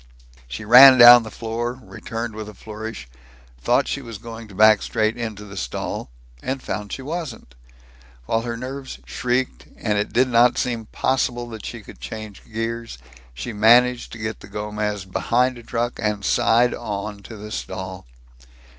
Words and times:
She 0.47 0.65
ran 0.65 0.97
down 0.97 1.21
the 1.21 1.29
floor, 1.29 1.73
returned 1.75 2.33
with 2.33 2.49
a 2.49 2.55
flourish, 2.55 3.07
thought 3.61 3.87
she 3.87 4.01
was 4.01 4.17
going 4.17 4.47
to 4.47 4.55
back 4.55 4.81
straight 4.81 5.15
into 5.15 5.45
the 5.45 5.55
stall 5.55 6.09
and 6.41 6.59
found 6.59 6.91
she 6.91 7.03
wasn't. 7.03 7.53
While 8.25 8.41
her 8.41 8.57
nerves 8.57 8.97
shrieked, 9.05 9.67
and 9.77 9.99
it 9.99 10.11
did 10.11 10.27
not 10.27 10.57
seem 10.57 10.87
possible 10.87 11.47
that 11.49 11.67
she 11.67 11.81
could 11.81 11.99
change 11.99 12.41
gears, 12.51 12.97
she 13.35 13.53
managed 13.53 14.11
to 14.13 14.17
get 14.17 14.39
the 14.39 14.47
Gomez 14.47 15.05
behind 15.05 15.59
a 15.59 15.61
truck 15.61 15.99
and 16.01 16.25
side 16.25 16.73
on 16.73 17.21
to 17.21 17.37
the 17.37 17.51
stall. 17.51 18.07